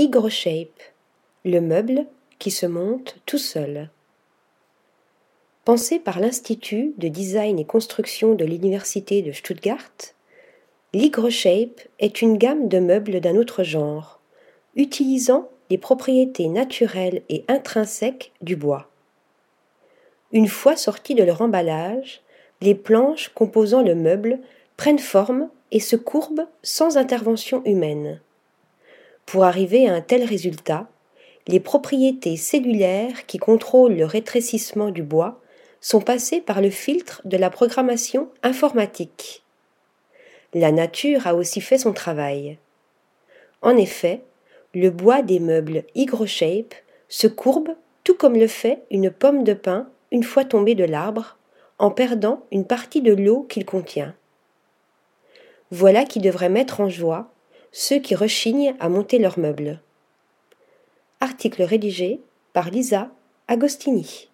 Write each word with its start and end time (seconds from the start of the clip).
HygroShape, 0.00 0.80
le 1.44 1.60
meuble 1.60 2.06
qui 2.38 2.50
se 2.50 2.64
monte 2.64 3.18
tout 3.26 3.36
seul. 3.36 3.90
Pensé 5.66 5.98
par 5.98 6.20
l'Institut 6.20 6.94
de 6.96 7.08
design 7.08 7.58
et 7.58 7.66
construction 7.66 8.34
de 8.34 8.46
l'Université 8.46 9.20
de 9.20 9.30
Stuttgart, 9.30 9.92
l'HygroShape 10.94 11.82
est 11.98 12.22
une 12.22 12.38
gamme 12.38 12.68
de 12.68 12.78
meubles 12.78 13.20
d'un 13.20 13.36
autre 13.36 13.62
genre, 13.62 14.22
utilisant 14.74 15.50
les 15.68 15.76
propriétés 15.76 16.48
naturelles 16.48 17.20
et 17.28 17.44
intrinsèques 17.48 18.32
du 18.40 18.56
bois. 18.56 18.88
Une 20.32 20.48
fois 20.48 20.76
sortis 20.76 21.14
de 21.14 21.24
leur 21.24 21.42
emballage, 21.42 22.22
les 22.62 22.74
planches 22.74 23.28
composant 23.34 23.82
le 23.82 23.94
meuble 23.94 24.38
prennent 24.78 24.98
forme 24.98 25.50
et 25.72 25.80
se 25.80 25.96
courbent 25.96 26.48
sans 26.62 26.96
intervention 26.96 27.62
humaine. 27.66 28.22
Pour 29.30 29.44
arriver 29.44 29.88
à 29.88 29.94
un 29.94 30.00
tel 30.00 30.24
résultat, 30.24 30.88
les 31.46 31.60
propriétés 31.60 32.36
cellulaires 32.36 33.26
qui 33.26 33.38
contrôlent 33.38 33.94
le 33.94 34.04
rétrécissement 34.04 34.90
du 34.90 35.04
bois 35.04 35.40
sont 35.80 36.00
passées 36.00 36.40
par 36.40 36.60
le 36.60 36.68
filtre 36.68 37.22
de 37.24 37.36
la 37.36 37.48
programmation 37.48 38.28
informatique. 38.42 39.44
La 40.52 40.72
nature 40.72 41.28
a 41.28 41.36
aussi 41.36 41.60
fait 41.60 41.78
son 41.78 41.92
travail. 41.92 42.58
En 43.62 43.76
effet, 43.76 44.24
le 44.74 44.90
bois 44.90 45.22
des 45.22 45.38
meubles 45.38 45.84
HygroShape 45.94 46.74
se 47.08 47.28
courbe 47.28 47.68
tout 48.02 48.16
comme 48.16 48.34
le 48.34 48.48
fait 48.48 48.82
une 48.90 49.12
pomme 49.12 49.44
de 49.44 49.54
pin 49.54 49.88
une 50.10 50.24
fois 50.24 50.44
tombée 50.44 50.74
de 50.74 50.82
l'arbre, 50.82 51.38
en 51.78 51.92
perdant 51.92 52.42
une 52.50 52.64
partie 52.64 53.00
de 53.00 53.14
l'eau 53.14 53.46
qu'il 53.48 53.64
contient. 53.64 54.12
Voilà 55.70 56.04
qui 56.04 56.18
devrait 56.18 56.48
mettre 56.48 56.80
en 56.80 56.88
joie 56.88 57.30
ceux 57.72 57.98
qui 57.98 58.14
rechignent 58.14 58.74
à 58.80 58.88
monter 58.88 59.18
leurs 59.18 59.38
meubles. 59.38 59.80
Article 61.20 61.62
rédigé 61.62 62.20
par 62.52 62.70
Lisa 62.70 63.10
Agostini. 63.48 64.29